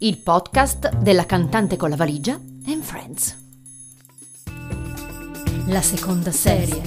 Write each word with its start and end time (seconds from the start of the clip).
il 0.00 0.18
podcast 0.18 0.94
della 0.98 1.26
cantante 1.26 1.76
con 1.76 1.90
la 1.90 1.96
valigia 1.96 2.34
and 2.66 2.82
Friends. 2.82 3.36
La 5.66 5.82
seconda 5.82 6.30
serie. 6.30 6.80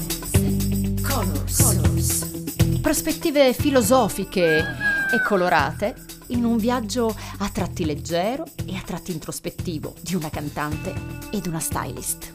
Colors. 1.02 1.62
Colors. 1.62 2.80
Prospettive 2.80 3.54
filosofiche 3.54 4.60
e 4.60 5.22
colorate 5.28 6.06
in 6.28 6.46
un 6.46 6.56
viaggio 6.56 7.14
a 7.40 7.50
tratti 7.50 7.84
leggero 7.84 8.46
e 8.66 8.78
a 8.78 8.82
tratti 8.82 9.12
introspettivo 9.12 9.94
di 10.02 10.16
una 10.16 10.30
cantante 10.30 10.94
ed 11.32 11.48
una 11.48 11.60
stylist. 11.60 12.32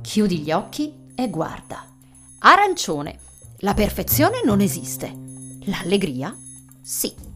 Chiudi 0.00 0.38
gli 0.40 0.50
occhi 0.50 0.92
e 1.14 1.30
guarda. 1.30 1.86
Arancione. 2.40 3.18
La 3.58 3.74
perfezione 3.74 4.42
non 4.44 4.60
esiste. 4.60 5.14
L'allegria? 5.66 6.36
Sì. 6.82 7.35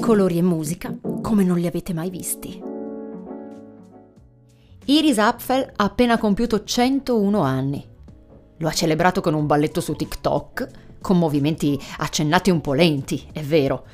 Colori 0.00 0.38
e 0.38 0.42
musica 0.42 0.96
come 1.20 1.44
non 1.44 1.58
li 1.58 1.66
avete 1.66 1.92
mai 1.92 2.08
visti. 2.10 2.60
Iris 4.86 5.18
Apfel 5.18 5.72
ha 5.76 5.84
appena 5.84 6.18
compiuto 6.18 6.64
101 6.64 7.40
anni. 7.42 7.86
Lo 8.56 8.68
ha 8.68 8.72
celebrato 8.72 9.20
con 9.20 9.34
un 9.34 9.46
balletto 9.46 9.80
su 9.80 9.94
TikTok, 9.94 10.98
con 11.00 11.18
movimenti 11.18 11.78
accennati 11.98 12.50
un 12.50 12.60
po' 12.60 12.72
lenti, 12.72 13.28
è 13.30 13.42
vero, 13.42 13.84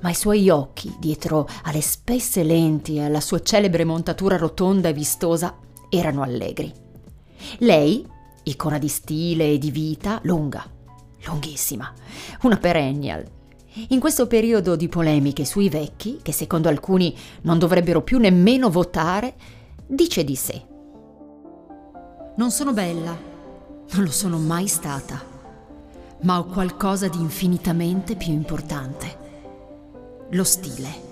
ma 0.00 0.10
i 0.10 0.14
suoi 0.14 0.50
occhi, 0.50 0.94
dietro 0.98 1.48
alle 1.62 1.80
spesse 1.80 2.42
lenti 2.42 2.96
e 2.96 3.04
alla 3.04 3.20
sua 3.20 3.40
celebre 3.40 3.84
montatura 3.84 4.36
rotonda 4.36 4.88
e 4.88 4.92
vistosa, 4.92 5.56
erano 5.88 6.22
allegri. 6.22 6.70
Lei, 7.58 8.06
icona 8.42 8.78
di 8.78 8.88
stile 8.88 9.52
e 9.52 9.58
di 9.58 9.70
vita, 9.70 10.18
lunga, 10.24 10.68
lunghissima, 11.24 11.90
una 12.42 12.56
perennial. 12.56 13.40
In 13.88 14.00
questo 14.00 14.26
periodo 14.26 14.76
di 14.76 14.86
polemiche 14.88 15.46
sui 15.46 15.70
vecchi, 15.70 16.18
che 16.20 16.32
secondo 16.32 16.68
alcuni 16.68 17.16
non 17.42 17.58
dovrebbero 17.58 18.02
più 18.02 18.18
nemmeno 18.18 18.68
votare, 18.68 19.34
dice 19.86 20.24
di 20.24 20.36
sé. 20.36 20.62
Non 22.36 22.50
sono 22.50 22.74
bella, 22.74 23.16
non 23.92 24.04
lo 24.04 24.10
sono 24.10 24.36
mai 24.36 24.66
stata, 24.66 25.24
ma 26.20 26.38
ho 26.38 26.44
qualcosa 26.44 27.08
di 27.08 27.18
infinitamente 27.18 28.14
più 28.14 28.32
importante. 28.32 29.18
Lo 30.32 30.44
stile. 30.44 31.10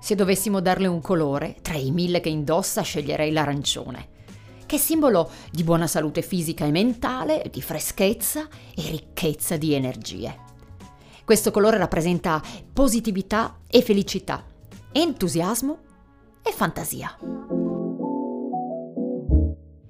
Se 0.00 0.16
dovessimo 0.16 0.60
darle 0.60 0.88
un 0.88 1.00
colore, 1.00 1.56
tra 1.62 1.74
i 1.74 1.92
mille 1.92 2.18
che 2.18 2.30
indossa 2.30 2.82
sceglierei 2.82 3.30
l'arancione 3.30 4.14
che 4.66 4.76
è 4.76 4.78
simbolo 4.78 5.30
di 5.50 5.62
buona 5.62 5.86
salute 5.86 6.22
fisica 6.22 6.66
e 6.66 6.70
mentale, 6.70 7.48
di 7.50 7.62
freschezza 7.62 8.48
e 8.74 8.90
ricchezza 8.90 9.56
di 9.56 9.72
energie. 9.72 10.44
Questo 11.24 11.50
colore 11.50 11.78
rappresenta 11.78 12.42
positività 12.72 13.60
e 13.68 13.82
felicità, 13.82 14.44
entusiasmo 14.92 15.78
e 16.42 16.52
fantasia. 16.52 17.18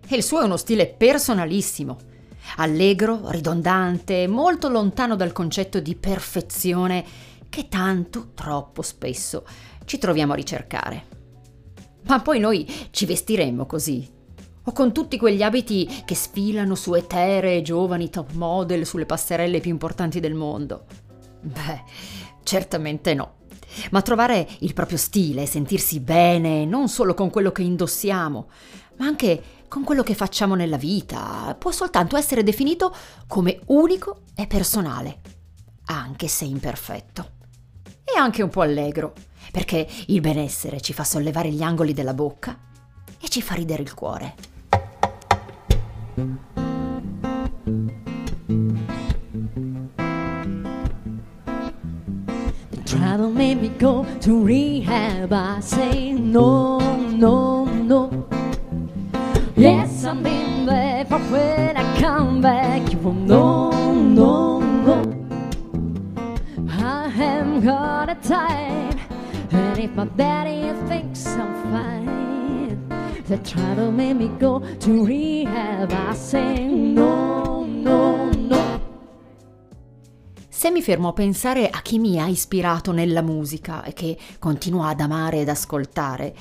E 0.09 0.17
il 0.17 0.23
suo 0.23 0.41
è 0.41 0.45
uno 0.45 0.57
stile 0.57 0.87
personalissimo, 0.87 1.97
allegro, 2.57 3.29
ridondante, 3.31 4.27
molto 4.29 4.69
lontano 4.69 5.17
dal 5.17 5.33
concetto 5.33 5.81
di 5.81 5.95
perfezione 5.97 7.05
che 7.49 7.69
tanto, 7.69 8.29
troppo 8.35 8.83
spesso 8.83 9.45
ci 9.85 9.99
troviamo 9.99 10.33
a 10.33 10.37
ricercare. 10.37 11.05
Ma 12.07 12.21
poi 12.21 12.39
noi 12.39 12.89
ci 12.91 13.05
vestiremmo 13.05 13.67
così, 13.67 14.09
o 14.69 14.73
con 14.73 14.93
tutti 14.93 15.17
quegli 15.17 15.43
abiti 15.43 16.03
che 16.05 16.15
sfilano 16.15 16.75
su 16.75 16.95
eteree 16.95 17.63
giovani 17.63 18.11
top 18.11 18.33
model 18.33 18.85
sulle 18.85 19.07
passerelle 19.07 19.61
più 19.61 19.71
importanti 19.71 20.21
del 20.21 20.35
mondo? 20.35 20.85
Beh, 21.41 21.83
certamente 22.43 23.15
no. 23.15 23.35
Ma 23.91 24.03
trovare 24.03 24.49
il 24.61 24.75
proprio 24.75 24.99
stile 24.99 25.47
sentirsi 25.47 26.01
bene 26.01 26.65
non 26.65 26.89
solo 26.89 27.15
con 27.15 27.31
quello 27.31 27.53
che 27.53 27.63
indossiamo, 27.63 28.49
ma 28.97 29.07
anche 29.07 29.43
con 29.69 29.85
quello 29.85 30.03
che 30.03 30.15
facciamo 30.15 30.55
nella 30.55 30.77
vita, 30.77 31.55
può 31.59 31.71
soltanto 31.71 32.17
essere 32.17 32.43
definito 32.43 32.95
come 33.27 33.61
unico 33.67 34.23
e 34.35 34.47
personale, 34.47 35.21
anche 35.87 36.29
se 36.29 36.45
imperfetto. 36.45 37.35
E 38.05 38.19
anche 38.19 38.43
un 38.43 38.49
po' 38.49 38.63
allegro, 38.63 39.13
perché 39.51 39.87
il 40.07 40.21
benessere 40.21 40.81
ci 40.81 40.93
fa 40.93 41.05
sollevare 41.05 41.51
gli 41.51 41.63
angoli 41.63 41.93
della 41.93 42.15
bocca 42.15 42.59
e 43.21 43.29
ci 43.29 43.43
fa 43.43 43.55
ridere 43.55 43.83
il 43.83 43.95
cuore. 43.95 44.56
Trouble 52.87 53.31
made 53.31 53.61
me 53.61 53.69
go 53.69 54.07
to 54.21 54.43
rehab. 54.43 55.31
I 55.35 55.61
say 55.61 56.13
no, 56.13 56.79
no, 57.11 57.67
no. 57.67 58.27
Yes, 59.57 60.07
I've 60.07 60.23
been 60.23 60.65
there, 60.65 61.05
but 61.05 61.21
when 61.31 61.77
I 61.77 62.01
come 62.01 62.41
back, 62.41 62.91
you 62.91 62.99
will 63.01 63.13
no, 63.13 63.71
no, 64.01 64.61
no. 64.61 65.03
I 66.71 67.09
haven't 67.09 67.61
got 67.61 68.09
a 68.09 68.15
time, 68.15 68.99
and 69.51 69.79
if 69.79 69.91
my 69.91 70.07
daddy 70.07 70.73
thinks 70.89 71.27
I'm 71.27 71.53
fine. 71.71 72.26
They 73.27 73.41
try 73.41 73.75
to 73.75 73.91
make 73.91 74.15
me 74.15 74.31
go 74.39 74.61
to 74.61 75.05
rehab. 75.05 75.91
I 75.91 76.15
say 76.15 76.65
no, 76.65 77.65
no, 77.67 78.31
no. 78.31 78.81
Se 80.49 80.71
mi 80.71 80.81
fermo 80.81 81.09
a 81.09 81.13
pensare 81.13 81.69
a 81.69 81.83
chi 81.83 81.99
mi 81.99 82.21
ha 82.21 82.29
ispirato 82.29 82.93
nella 82.93 83.23
musica 83.23 83.83
e 83.83 83.93
che 83.95 84.17
continuo 84.39 84.85
ad 84.85 85.01
amare 85.01 85.41
ed 85.41 85.49
ascoltare, 85.49 86.37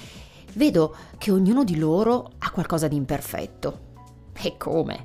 vedo 0.53 0.95
che 1.17 1.31
ognuno 1.31 1.63
di 1.63 1.77
loro 1.79 2.33
ha 2.37 2.51
qualcosa 2.51 2.87
di 2.87 2.95
imperfetto. 2.95 3.79
E 4.39 4.55
come? 4.55 5.01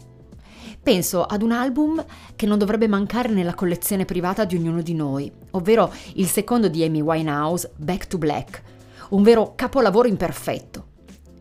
Penso 0.82 1.24
ad 1.24 1.40
un 1.40 1.52
album 1.52 2.04
che 2.36 2.44
non 2.44 2.58
dovrebbe 2.58 2.88
mancare 2.88 3.30
nella 3.30 3.54
collezione 3.54 4.04
privata 4.04 4.44
di 4.44 4.54
ognuno 4.54 4.82
di 4.82 4.92
noi, 4.92 5.32
ovvero 5.52 5.90
il 6.16 6.26
secondo 6.26 6.68
di 6.68 6.84
Amy 6.84 7.00
Winehouse, 7.00 7.72
Back 7.76 8.06
to 8.06 8.18
Black, 8.18 8.62
un 9.10 9.22
vero 9.22 9.54
capolavoro 9.56 10.08
imperfetto, 10.08 10.88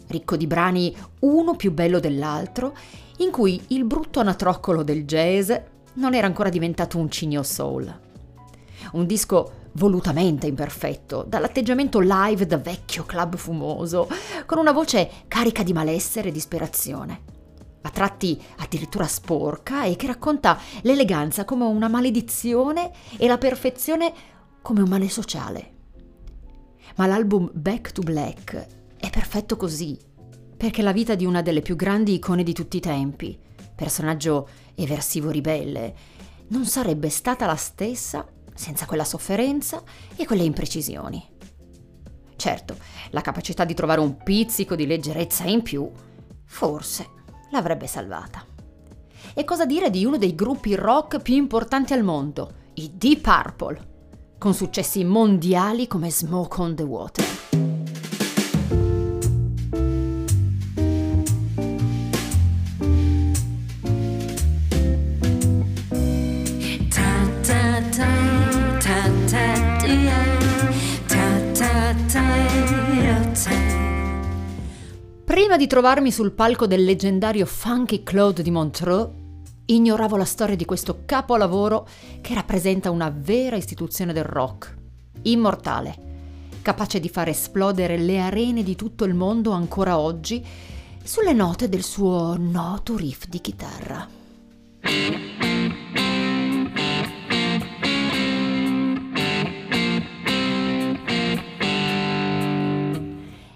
ricco 0.09 0.35
di 0.35 0.47
brani 0.47 0.95
uno 1.19 1.55
più 1.55 1.71
bello 1.71 1.99
dell'altro, 1.99 2.75
in 3.17 3.31
cui 3.31 3.61
il 3.67 3.85
brutto 3.85 4.19
anatroccolo 4.19 4.83
del 4.83 5.05
jazz 5.05 5.51
non 5.93 6.13
era 6.13 6.27
ancora 6.27 6.49
diventato 6.49 6.97
un 6.97 7.09
cigno 7.09 7.43
soul. 7.43 7.99
Un 8.93 9.05
disco 9.05 9.53
volutamente 9.73 10.47
imperfetto, 10.47 11.23
dall'atteggiamento 11.27 11.99
live 11.99 12.45
da 12.45 12.57
vecchio 12.57 13.05
club 13.05 13.35
fumoso, 13.35 14.07
con 14.45 14.57
una 14.57 14.71
voce 14.71 15.09
carica 15.27 15.63
di 15.63 15.73
malessere 15.73 16.29
e 16.29 16.31
disperazione, 16.31 17.21
a 17.81 17.89
tratti 17.89 18.41
addirittura 18.57 19.05
sporca 19.05 19.83
e 19.83 19.95
che 19.95 20.07
racconta 20.07 20.57
l'eleganza 20.81 21.45
come 21.45 21.65
una 21.65 21.87
maledizione 21.87 22.91
e 23.17 23.27
la 23.27 23.37
perfezione 23.37 24.11
come 24.61 24.81
un 24.81 24.89
male 24.89 25.09
sociale. 25.09 25.77
Ma 26.95 27.05
l'album 27.05 27.49
Back 27.53 27.91
to 27.91 28.01
Black 28.01 28.78
è 28.99 29.09
perfetto 29.09 29.55
così, 29.55 29.97
perché 30.57 30.81
la 30.81 30.91
vita 30.91 31.15
di 31.15 31.25
una 31.25 31.41
delle 31.41 31.61
più 31.61 31.75
grandi 31.75 32.15
icone 32.15 32.43
di 32.43 32.53
tutti 32.53 32.77
i 32.77 32.81
tempi, 32.81 33.39
personaggio 33.73 34.49
eversivo 34.75 35.29
ribelle, 35.29 35.95
non 36.49 36.65
sarebbe 36.65 37.09
stata 37.09 37.45
la 37.45 37.55
stessa 37.55 38.27
senza 38.53 38.85
quella 38.85 39.05
sofferenza 39.05 39.81
e 40.17 40.25
quelle 40.25 40.43
imprecisioni. 40.43 41.25
Certo, 42.35 42.77
la 43.11 43.21
capacità 43.21 43.63
di 43.63 43.73
trovare 43.73 44.01
un 44.01 44.17
pizzico 44.17 44.75
di 44.75 44.85
leggerezza 44.85 45.45
in 45.45 45.61
più, 45.61 45.89
forse 46.45 47.07
l'avrebbe 47.51 47.87
salvata. 47.87 48.45
E 49.33 49.43
cosa 49.45 49.65
dire 49.65 49.89
di 49.89 50.03
uno 50.03 50.17
dei 50.17 50.35
gruppi 50.35 50.75
rock 50.75 51.21
più 51.21 51.35
importanti 51.35 51.93
al 51.93 52.03
mondo, 52.03 52.53
i 52.75 52.91
Deep 52.95 53.21
Purple, 53.21 53.87
con 54.37 54.53
successi 54.53 55.05
mondiali 55.05 55.87
come 55.87 56.11
Smoke 56.11 56.61
on 56.61 56.75
the 56.75 56.83
Water. 56.83 57.48
ritrovarmi 75.69 76.11
sul 76.11 76.31
palco 76.31 76.65
del 76.65 76.83
leggendario 76.83 77.45
Funky 77.45 78.01
Claude 78.01 78.41
di 78.41 78.49
Montreux, 78.49 79.07
ignoravo 79.65 80.17
la 80.17 80.25
storia 80.25 80.55
di 80.55 80.65
questo 80.65 81.03
capolavoro 81.05 81.87
che 82.21 82.33
rappresenta 82.33 82.89
una 82.89 83.13
vera 83.15 83.55
istituzione 83.55 84.11
del 84.11 84.23
rock, 84.23 84.75
immortale, 85.21 85.95
capace 86.63 86.99
di 86.99 87.07
far 87.07 87.29
esplodere 87.29 87.99
le 87.99 88.19
arene 88.19 88.63
di 88.63 88.75
tutto 88.75 89.03
il 89.03 89.13
mondo 89.13 89.51
ancora 89.51 89.99
oggi 89.99 90.43
sulle 91.03 91.33
note 91.33 91.69
del 91.69 91.83
suo 91.83 92.35
noto 92.35 92.97
riff 92.97 93.27
di 93.27 93.39
chitarra. 93.39 94.07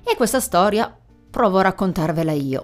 E 0.03 0.15
questa 0.15 0.39
storia 0.39 0.95
provo 1.33 1.57
a 1.57 1.63
raccontarvela 1.63 2.31
io. 2.31 2.63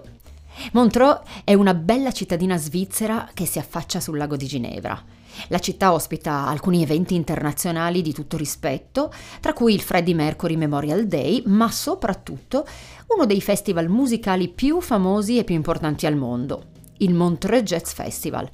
Montreux 0.74 1.22
è 1.42 1.54
una 1.54 1.74
bella 1.74 2.12
cittadina 2.12 2.56
svizzera 2.56 3.28
che 3.34 3.44
si 3.44 3.58
affaccia 3.58 3.98
sul 3.98 4.16
lago 4.16 4.36
di 4.36 4.46
Ginevra. 4.46 5.02
La 5.48 5.58
città 5.58 5.92
ospita 5.92 6.46
alcuni 6.46 6.80
eventi 6.80 7.16
internazionali 7.16 8.00
di 8.00 8.12
tutto 8.12 8.36
rispetto, 8.36 9.12
tra 9.40 9.54
cui 9.54 9.74
il 9.74 9.80
Freddie 9.80 10.14
Mercury 10.14 10.54
Memorial 10.54 11.08
Day, 11.08 11.42
ma 11.46 11.68
soprattutto 11.68 12.64
uno 13.08 13.26
dei 13.26 13.40
festival 13.40 13.88
musicali 13.88 14.46
più 14.46 14.80
famosi 14.80 15.38
e 15.38 15.42
più 15.42 15.56
importanti 15.56 16.06
al 16.06 16.14
mondo, 16.14 16.66
il 16.98 17.12
Montreux 17.12 17.64
Jazz 17.64 17.90
Festival, 17.90 18.48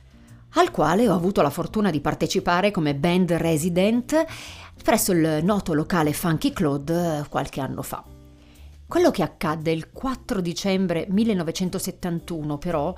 al 0.55 0.71
quale 0.71 1.07
ho 1.11 1.15
avuto 1.15 1.43
la 1.43 1.51
fortuna 1.51 1.91
di 1.91 2.01
partecipare 2.01 2.71
come 2.71 2.95
band 2.95 3.33
resident 3.33 4.25
presso 4.83 5.13
il 5.13 5.41
noto 5.43 5.75
locale 5.75 6.15
Funky 6.15 6.55
Claude 6.55 7.27
qualche 7.29 7.61
anno 7.61 7.83
fa. 7.83 8.16
Quello 8.89 9.11
che 9.11 9.25
accadde 9.25 9.73
il 9.73 9.91
4 9.91 10.41
dicembre 10.41 11.07
1971 11.09 12.57
però 12.57 12.95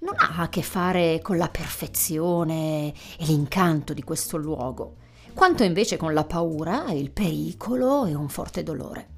non 0.00 0.14
ha 0.18 0.42
a 0.42 0.48
che 0.50 0.60
fare 0.60 1.20
con 1.22 1.38
la 1.38 1.48
perfezione 1.48 2.92
e 3.18 3.24
l'incanto 3.24 3.94
di 3.94 4.02
questo 4.02 4.36
luogo, 4.36 4.96
quanto 5.32 5.62
invece 5.62 5.96
con 5.96 6.12
la 6.12 6.24
paura, 6.24 6.92
il 6.92 7.10
pericolo 7.10 8.04
e 8.04 8.14
un 8.14 8.28
forte 8.28 8.62
dolore. 8.62 9.08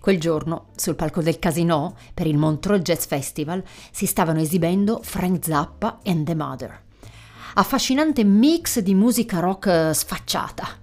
Quel 0.00 0.18
giorno, 0.18 0.70
sul 0.74 0.96
palco 0.96 1.22
del 1.22 1.38
Casino, 1.38 1.94
per 2.12 2.26
il 2.26 2.38
Montreux 2.38 2.82
Jazz 2.82 3.04
Festival, 3.04 3.62
si 3.92 4.06
stavano 4.06 4.40
esibendo 4.40 4.98
Frank 5.00 5.44
Zappa 5.44 6.00
and 6.02 6.26
the 6.26 6.34
Mother. 6.34 6.82
Affascinante 7.54 8.24
mix 8.24 8.80
di 8.80 8.94
musica 8.94 9.38
rock 9.38 9.94
sfacciata, 9.94 10.81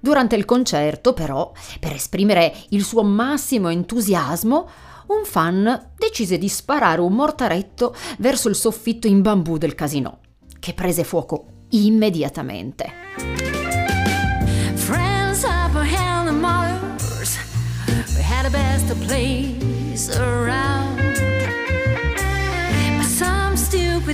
Durante 0.00 0.34
il 0.34 0.46
concerto, 0.46 1.12
però, 1.12 1.52
per 1.78 1.92
esprimere 1.92 2.54
il 2.70 2.82
suo 2.84 3.02
massimo 3.02 3.68
entusiasmo, 3.68 4.68
un 5.08 5.24
fan 5.24 5.90
decise 5.96 6.38
di 6.38 6.48
sparare 6.48 7.00
un 7.00 7.12
mortaretto 7.12 7.94
verso 8.18 8.48
il 8.48 8.54
soffitto 8.54 9.06
in 9.06 9.20
bambù 9.20 9.58
del 9.58 9.74
casino, 9.74 10.20
che 10.58 10.72
prese 10.72 11.04
fuoco 11.04 11.46
immediatamente. 11.70 12.92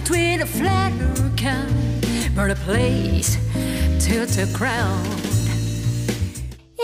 Tweet 0.06 0.40
a 0.40 0.46
flat 0.46 0.92
can 1.36 1.66
burn 2.32 2.52
a 2.52 2.54
place 2.54 3.38
to 3.98 4.24
the 4.26 4.46
ground. 4.52 5.35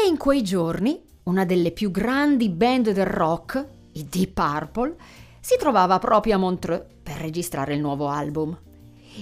E 0.02 0.08
in 0.08 0.16
quei 0.16 0.42
giorni 0.42 1.00
una 1.24 1.44
delle 1.44 1.70
più 1.70 1.92
grandi 1.92 2.48
band 2.48 2.90
del 2.90 3.06
rock, 3.06 3.64
i 3.92 4.08
Deep 4.08 4.32
Purple, 4.32 4.96
si 5.38 5.56
trovava 5.56 6.00
proprio 6.00 6.34
a 6.34 6.38
Montreux 6.38 6.84
per 7.00 7.18
registrare 7.18 7.74
il 7.74 7.80
nuovo 7.80 8.08
album. 8.08 8.58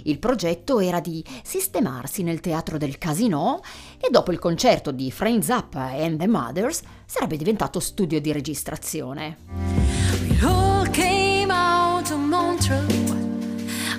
Il 0.04 0.18
progetto 0.18 0.80
era 0.80 1.00
di 1.00 1.22
sistemarsi 1.42 2.22
nel 2.22 2.40
teatro 2.40 2.78
del 2.78 2.96
Casino 2.96 3.60
e 4.00 4.08
dopo 4.10 4.32
il 4.32 4.38
concerto 4.38 4.90
di 4.90 5.10
Frank 5.10 5.44
Zappa 5.44 5.90
and 5.90 6.18
the 6.18 6.26
Mothers 6.26 6.80
sarebbe 7.04 7.36
diventato 7.36 7.78
studio 7.78 8.18
di 8.18 8.32
registrazione. 8.32 9.36
We 10.22 10.38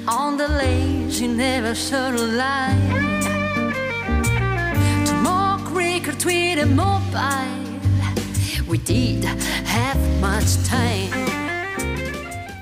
on 0.07 0.35
the 0.35 0.47
lazy 0.47 1.27
never 1.27 1.75
showed 1.75 2.15
a 2.15 2.25
light 2.25 3.20
and 6.25 6.75
mobile. 6.75 7.79
We 8.67 8.77
did 8.83 9.23
have 9.23 9.99
much 10.19 10.61
time. 10.67 11.09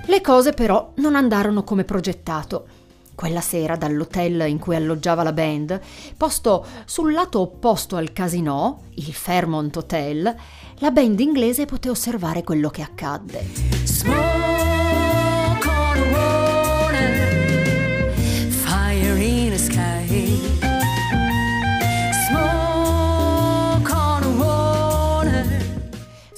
Le 0.06 0.22
cose 0.22 0.54
però 0.54 0.94
non 0.96 1.16
andarono 1.16 1.64
come 1.64 1.84
progettato. 1.84 2.68
Quella 3.16 3.42
sera 3.42 3.76
dall'hotel 3.76 4.46
in 4.48 4.60
cui 4.60 4.76
alloggiava 4.76 5.24
la 5.24 5.34
band, 5.34 5.80
posto 6.16 6.66
sul 6.86 7.12
lato 7.12 7.42
opposto 7.42 7.98
al 7.98 8.14
casino, 8.14 8.84
il 8.96 9.14
Fairmont 9.14 9.76
Hotel, 9.76 10.36
la 10.78 10.92
band 10.92 11.20
inglese 11.20 11.66
poté 11.66 11.90
osservare 11.90 12.44
quello 12.44 12.70
che 12.70 12.82
accadde. 12.82 13.46
Smoke 13.84 14.29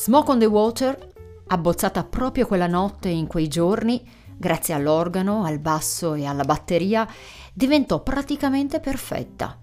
Smoke 0.01 0.31
on 0.31 0.39
the 0.39 0.48
Water, 0.48 0.98
abbozzata 1.45 2.03
proprio 2.03 2.48
quella 2.48 2.65
notte 2.65 3.07
in 3.07 3.27
quei 3.27 3.48
giorni, 3.48 4.03
grazie 4.36 4.74
all'organo, 4.74 5.44
al 5.44 5.59
basso 5.59 6.15
e 6.15 6.25
alla 6.25 6.44
batteria, 6.44 7.07
diventò 7.53 8.01
praticamente 8.01 8.80
perfetta. 8.80 9.59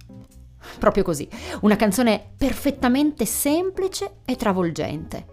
Proprio 0.78 1.02
così, 1.02 1.28
una 1.62 1.74
canzone 1.74 2.34
perfettamente 2.36 3.24
semplice 3.24 4.18
e 4.24 4.36
travolgente, 4.36 5.26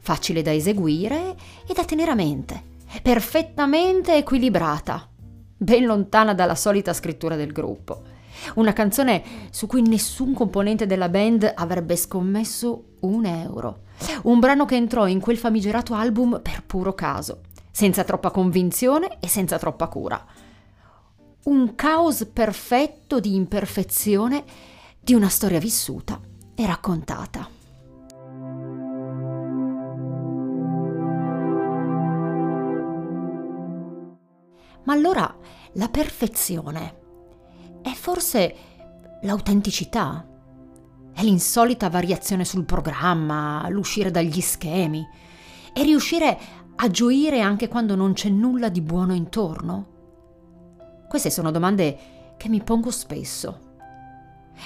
facile 0.00 0.42
da 0.42 0.52
eseguire 0.52 1.36
e 1.64 1.72
da 1.72 1.84
tenere 1.84 2.10
a 2.10 2.16
mente, 2.16 2.60
perfettamente 3.00 4.16
equilibrata, 4.16 5.08
ben 5.56 5.84
lontana 5.86 6.34
dalla 6.34 6.56
solita 6.56 6.92
scrittura 6.92 7.36
del 7.36 7.52
gruppo. 7.52 8.02
Una 8.54 8.72
canzone 8.72 9.22
su 9.50 9.66
cui 9.66 9.82
nessun 9.82 10.34
componente 10.34 10.86
della 10.86 11.08
band 11.08 11.52
avrebbe 11.54 11.96
scommesso 11.96 12.84
un 13.00 13.24
euro 13.24 13.86
un 14.24 14.38
brano 14.38 14.64
che 14.64 14.76
entrò 14.76 15.06
in 15.06 15.20
quel 15.20 15.38
famigerato 15.38 15.94
album 15.94 16.40
per 16.42 16.62
puro 16.64 16.94
caso, 16.94 17.40
senza 17.70 18.04
troppa 18.04 18.30
convinzione 18.30 19.18
e 19.20 19.28
senza 19.28 19.58
troppa 19.58 19.88
cura. 19.88 20.24
Un 21.44 21.74
caos 21.74 22.26
perfetto 22.32 23.20
di 23.20 23.34
imperfezione 23.34 24.44
di 25.00 25.14
una 25.14 25.28
storia 25.28 25.58
vissuta 25.58 26.20
e 26.54 26.66
raccontata. 26.66 27.48
Ma 34.84 34.94
allora 34.94 35.36
la 35.72 35.88
perfezione 35.88 36.97
forse 38.08 38.54
l'autenticità? 39.20 40.26
È 41.12 41.22
l'insolita 41.22 41.90
variazione 41.90 42.46
sul 42.46 42.64
programma, 42.64 43.68
l'uscire 43.68 44.10
dagli 44.10 44.40
schemi 44.40 45.06
e 45.74 45.82
riuscire 45.82 46.38
a 46.74 46.88
gioire 46.90 47.42
anche 47.42 47.68
quando 47.68 47.94
non 47.96 48.14
c'è 48.14 48.30
nulla 48.30 48.70
di 48.70 48.80
buono 48.80 49.12
intorno? 49.12 49.86
Queste 51.06 51.28
sono 51.28 51.50
domande 51.50 51.98
che 52.38 52.48
mi 52.48 52.62
pongo 52.62 52.90
spesso. 52.90 53.58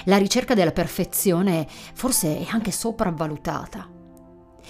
La 0.04 0.18
ricerca 0.18 0.54
della 0.54 0.70
perfezione 0.70 1.66
forse 1.68 2.38
è 2.38 2.46
anche 2.48 2.70
sopravvalutata. 2.70 3.90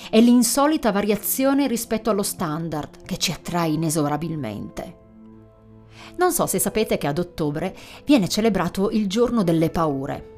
È 0.08 0.18
l'insolita 0.18 0.90
variazione 0.92 1.66
rispetto 1.66 2.08
allo 2.08 2.22
standard 2.22 3.02
che 3.02 3.18
ci 3.18 3.32
attrae 3.32 3.68
inesorabilmente. 3.68 5.00
Non 6.16 6.32
so 6.32 6.46
se 6.46 6.58
sapete 6.58 6.98
che 6.98 7.06
ad 7.06 7.18
ottobre 7.18 7.74
viene 8.04 8.28
celebrato 8.28 8.90
il 8.90 9.08
giorno 9.08 9.42
delle 9.42 9.70
paure 9.70 10.32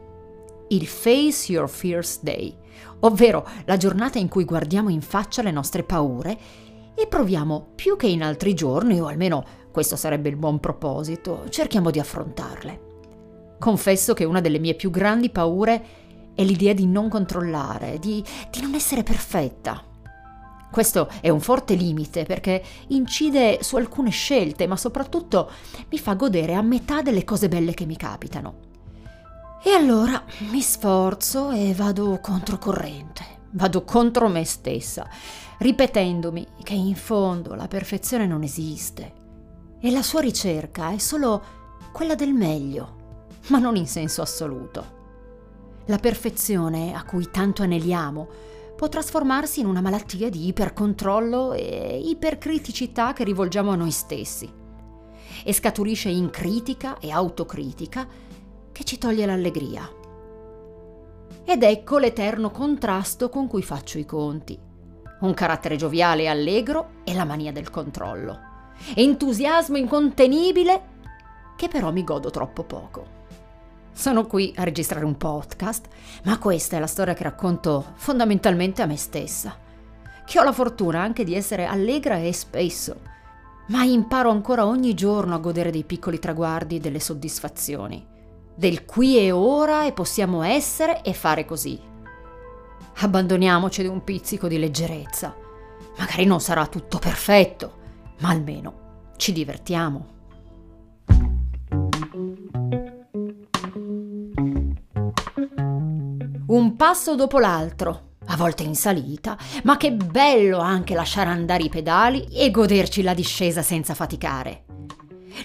il 0.69 0.87
Face 0.87 1.53
Your 1.53 1.69
Fears 1.69 2.23
Day, 2.23 2.55
ovvero 3.01 3.47
la 3.65 3.77
giornata 3.77 4.19
in 4.19 4.29
cui 4.29 4.45
guardiamo 4.45 4.89
in 4.89 5.03
faccia 5.03 5.43
le 5.43 5.51
nostre 5.51 5.83
paure 5.83 6.39
e 6.95 7.07
proviamo 7.07 7.69
più 7.75 7.97
che 7.97 8.07
in 8.07 8.23
altri 8.23 8.55
giorni, 8.55 9.01
o 9.01 9.07
almeno 9.07 9.45
questo 9.71 9.97
sarebbe 9.97 10.29
il 10.29 10.37
buon 10.37 10.61
proposito, 10.61 11.45
cerchiamo 11.49 11.91
di 11.91 11.99
affrontarle. 11.99 12.93
Confesso 13.59 14.15
che 14.15 14.25
una 14.25 14.41
delle 14.41 14.59
mie 14.59 14.75
più 14.75 14.91
grandi 14.91 15.31
paure 15.31 15.85
è 16.35 16.43
l'idea 16.43 16.73
di 16.73 16.87
non 16.87 17.09
controllare, 17.09 17.99
di, 17.99 18.23
di 18.51 18.61
non 18.61 18.75
essere 18.75 19.03
perfetta. 19.03 19.94
Questo 20.75 21.09
è 21.21 21.29
un 21.29 21.39
forte 21.39 21.75
limite 21.75 22.25
perché 22.25 22.61
incide 22.89 23.63
su 23.63 23.77
alcune 23.77 24.11
scelte, 24.11 24.67
ma 24.67 24.77
soprattutto 24.77 25.49
mi 25.89 26.01
fa 26.01 26.15
godere 26.15 26.57
a 26.57 26.63
metà 26.63 27.01
delle 27.01 27.23
cose 27.23 27.47
belle 27.47 27.75
che 27.75 27.87
mi 27.87 27.97
capitano. 27.97 28.55
E 29.63 29.71
allora 29.71 30.21
mi 30.51 30.61
sforzo 30.61 31.53
e 31.53 31.73
vado 31.75 32.19
controcorrente, 32.21 33.25
vado 33.53 33.85
contro 33.85 34.27
me 34.27 34.45
stessa, 34.45 35.09
ripetendomi 35.59 36.45
che 36.65 36.75
in 36.75 36.97
fondo 36.97 37.55
la 37.55 37.69
perfezione 37.69 38.27
non 38.27 38.43
esiste 38.43 39.13
e 39.79 39.93
la 39.93 40.03
sua 40.03 40.23
ricerca 40.23 40.91
è 40.91 40.99
solo 40.99 41.43
quella 41.93 42.17
del 42.17 42.33
meglio, 42.33 43.29
ma 43.51 43.61
non 43.61 43.77
in 43.77 43.87
senso 43.87 44.23
assoluto. 44.23 45.03
La 45.85 45.99
perfezione 45.99 46.97
a 46.97 47.05
cui 47.05 47.31
tanto 47.31 47.63
aneliamo 47.63 48.54
può 48.85 48.93
trasformarsi 48.93 49.61
in 49.61 49.67
una 49.67 49.81
malattia 49.81 50.29
di 50.29 50.47
ipercontrollo 50.49 51.55
e 51.55 52.03
ipercriticità 52.05 53.15
che 53.15 53.25
rivolgiamo 53.25 53.71
a 53.71 53.77
noi 53.77 53.91
stessi 53.91 54.47
e 55.43 55.53
scaturisce 55.55 56.11
in 56.11 56.29
critica 56.29 56.99
e 56.99 57.11
autocritica 57.11 58.07
che 58.71 58.85
ci 58.85 58.99
toglie 58.99 59.25
l'allegria. 59.25 59.91
Ed 61.47 61.63
ecco 61.63 61.97
l'eterno 61.97 62.51
contrasto 62.51 63.31
con 63.31 63.47
cui 63.47 63.63
faccio 63.63 63.97
i 63.97 64.05
conti. 64.05 64.61
un 65.21 65.33
carattere 65.33 65.77
gioviale 65.77 66.25
e 66.25 66.29
allegro 66.29 66.97
e 67.05 67.15
la 67.15 67.25
mania 67.25 67.53
del 67.53 67.71
controllo. 67.71 68.39
Entusiasmo 68.95 69.79
incontenibile 69.79 70.83
che 71.57 71.69
però 71.69 71.91
mi 71.91 72.05
godo 72.05 72.29
troppo 72.29 72.65
poco. 72.65 73.24
Sono 73.95 74.27
qui 74.27 74.53
a 74.57 74.65
registrare 74.65 75.05
un 75.05 75.17
podcast, 75.17 75.87
ma 76.25 76.37
questa 76.39 76.77
è 76.77 76.81
la 76.81 76.89
storia 76.89 77.15
che 77.15 77.23
racconto 77.23 77.93
fondamentalmente 77.95 78.83
a 78.83 78.87
me 78.87 78.97
stessa. 78.97 79.57
Che 80.27 80.39
ho 80.39 80.43
la 80.43 80.53
fortuna 80.53 81.01
anche 81.01 81.23
di 81.23 81.35
essere 81.35 81.65
allegra 81.65 82.17
e 82.17 82.33
spesso, 82.33 83.01
ma 83.69 83.85
imparo 83.85 84.31
ancora 84.31 84.67
ogni 84.67 84.95
giorno 84.95 85.37
a 85.37 85.39
godere 85.39 85.71
dei 85.71 85.85
piccoli 85.85 86.19
traguardi 86.19 86.77
e 86.77 86.81
delle 86.81 86.99
soddisfazioni. 86.99 88.05
Del 88.53 88.85
qui 88.85 89.17
e 89.17 89.31
ora 89.31 89.87
e 89.87 89.93
possiamo 89.93 90.43
essere 90.43 91.03
e 91.03 91.13
fare 91.13 91.45
così. 91.45 91.81
Abbandoniamoci 92.97 93.83
di 93.83 93.89
un 93.89 94.03
pizzico 94.03 94.49
di 94.49 94.59
leggerezza. 94.59 95.35
Magari 95.99 96.25
non 96.25 96.41
sarà 96.41 96.67
tutto 96.67 96.99
perfetto, 96.99 97.79
ma 98.19 98.31
almeno 98.31 99.13
ci 99.17 99.33
divertiamo. 99.33 100.14
Un 106.55 106.77
passo 106.77 107.17
dopo 107.17 107.41
l'altro, 107.41 108.11
a 108.27 108.37
volte 108.37 108.63
in 108.63 108.77
salita, 108.77 109.37
ma 109.65 109.77
che 109.77 109.91
bello 109.91 110.59
anche 110.59 110.95
lasciare 110.95 111.29
andare 111.29 111.65
i 111.65 111.69
pedali 111.69 112.29
e 112.31 112.53
goderci 112.53 113.03
la 113.03 113.13
discesa 113.13 113.61
senza 113.61 113.93
faticare. 113.93 114.63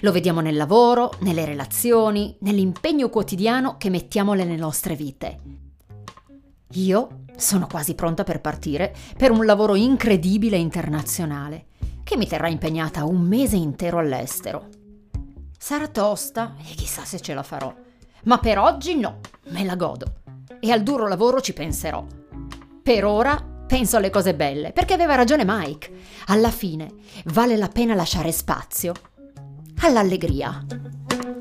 Lo 0.02 0.12
vediamo 0.12 0.40
nel 0.40 0.54
lavoro, 0.54 1.14
nelle 1.22 1.44
relazioni, 1.44 2.36
nell'impegno 2.42 3.08
quotidiano 3.08 3.76
che 3.76 3.90
mettiamo 3.90 4.34
nelle 4.34 4.54
nostre 4.54 4.94
vite. 4.94 5.38
Io 6.74 7.24
sono 7.34 7.66
quasi 7.66 7.96
pronta 7.96 8.22
per 8.22 8.40
partire 8.40 8.94
per 9.16 9.32
un 9.32 9.44
lavoro 9.44 9.74
incredibile 9.74 10.58
internazionale, 10.58 11.66
che 12.04 12.16
mi 12.16 12.28
terrà 12.28 12.46
impegnata 12.46 13.04
un 13.04 13.20
mese 13.20 13.56
intero 13.56 13.98
all'estero. 13.98 14.68
Sarà 15.58 15.88
tosta 15.88 16.54
e 16.60 16.72
chissà 16.76 17.04
se 17.04 17.18
ce 17.18 17.34
la 17.34 17.42
farò, 17.42 17.74
ma 18.26 18.38
per 18.38 18.60
oggi 18.60 18.94
no, 18.94 19.18
me 19.48 19.64
la 19.64 19.74
godo 19.74 20.19
e 20.60 20.70
al 20.70 20.82
duro 20.82 21.08
lavoro 21.08 21.40
ci 21.40 21.52
penserò. 21.52 22.04
Per 22.82 23.04
ora 23.04 23.42
penso 23.66 23.96
alle 23.96 24.10
cose 24.10 24.34
belle, 24.34 24.72
perché 24.72 24.94
aveva 24.94 25.14
ragione 25.14 25.44
Mike. 25.46 25.90
Alla 26.26 26.50
fine 26.50 26.90
vale 27.26 27.56
la 27.56 27.68
pena 27.68 27.94
lasciare 27.94 28.32
spazio 28.32 28.92
all'allegria. 29.80 30.64